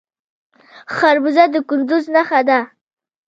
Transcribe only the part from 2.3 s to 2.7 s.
ده.